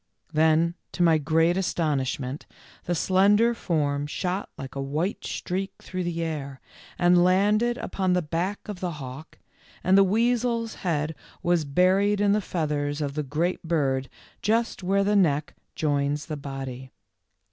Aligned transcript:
Then 0.33 0.73
to 0.93 1.03
my 1.03 1.19
great 1.19 1.57
astonishment 1.57 2.47
the 2.85 2.95
slender 2.95 3.53
form 3.53 4.07
shot 4.07 4.49
like 4.57 4.73
a 4.73 4.81
white 4.81 5.23
streak 5.23 5.73
through 5.79 6.05
the 6.05 6.23
air, 6.23 6.59
and 6.97 7.23
landed 7.23 7.77
upon 7.77 8.13
the 8.13 8.23
back 8.23 8.67
of 8.67 8.79
the 8.79 8.93
hawk, 8.93 9.37
and 9.83 9.95
the 9.95 10.03
weasel's 10.03 10.73
head 10.81 11.13
was 11.43 11.65
buried 11.65 12.19
in 12.19 12.31
the 12.31 12.41
feathers 12.41 12.99
of 12.99 13.13
the 13.13 13.21
great 13.21 13.61
bird 13.61 14.09
just 14.41 14.81
where 14.81 15.03
the 15.03 15.15
neck 15.15 15.53
joins 15.75 16.25
the 16.25 16.35
body. 16.37 16.89